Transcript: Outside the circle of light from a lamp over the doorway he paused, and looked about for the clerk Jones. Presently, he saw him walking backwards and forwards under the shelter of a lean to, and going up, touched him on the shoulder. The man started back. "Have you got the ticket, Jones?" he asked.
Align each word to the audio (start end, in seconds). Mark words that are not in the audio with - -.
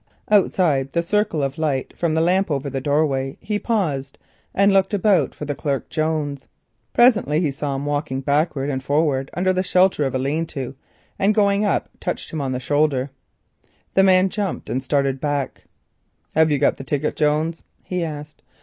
Outside 0.31 0.93
the 0.93 1.03
circle 1.03 1.43
of 1.43 1.59
light 1.59 1.95
from 1.95 2.17
a 2.17 2.21
lamp 2.21 2.49
over 2.49 2.71
the 2.71 2.81
doorway 2.81 3.37
he 3.39 3.59
paused, 3.59 4.17
and 4.51 4.73
looked 4.73 4.95
about 4.95 5.35
for 5.35 5.45
the 5.45 5.53
clerk 5.53 5.89
Jones. 5.91 6.47
Presently, 6.91 7.39
he 7.39 7.51
saw 7.51 7.75
him 7.75 7.85
walking 7.85 8.21
backwards 8.21 8.71
and 8.73 8.81
forwards 8.81 9.29
under 9.35 9.53
the 9.53 9.61
shelter 9.61 10.03
of 10.03 10.15
a 10.15 10.17
lean 10.17 10.47
to, 10.47 10.73
and 11.19 11.35
going 11.35 11.65
up, 11.65 11.87
touched 11.99 12.33
him 12.33 12.41
on 12.41 12.51
the 12.51 12.59
shoulder. 12.59 13.11
The 13.93 14.01
man 14.01 14.31
started 14.31 15.19
back. 15.21 15.65
"Have 16.33 16.49
you 16.49 16.57
got 16.57 16.77
the 16.77 16.83
ticket, 16.83 17.15
Jones?" 17.15 17.61
he 17.83 18.03
asked. 18.03 18.41